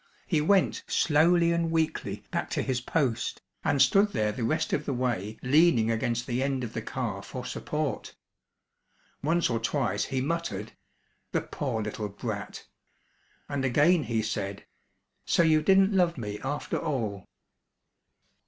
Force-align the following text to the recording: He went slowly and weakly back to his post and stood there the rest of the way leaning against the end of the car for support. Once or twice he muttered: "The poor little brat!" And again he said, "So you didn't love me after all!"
He 0.25 0.41
went 0.41 0.83
slowly 0.87 1.51
and 1.51 1.69
weakly 1.69 2.23
back 2.31 2.49
to 2.57 2.63
his 2.63 2.81
post 2.81 3.39
and 3.63 3.79
stood 3.79 4.13
there 4.13 4.31
the 4.31 4.43
rest 4.43 4.73
of 4.73 4.87
the 4.87 4.95
way 4.95 5.37
leaning 5.43 5.91
against 5.91 6.25
the 6.25 6.41
end 6.41 6.63
of 6.63 6.73
the 6.73 6.81
car 6.81 7.21
for 7.21 7.45
support. 7.45 8.15
Once 9.21 9.47
or 9.47 9.59
twice 9.59 10.05
he 10.05 10.19
muttered: 10.19 10.71
"The 11.33 11.41
poor 11.41 11.83
little 11.83 12.09
brat!" 12.09 12.65
And 13.47 13.63
again 13.63 14.01
he 14.05 14.23
said, 14.23 14.65
"So 15.23 15.43
you 15.43 15.61
didn't 15.61 15.93
love 15.93 16.17
me 16.17 16.39
after 16.39 16.79
all!" 16.79 17.27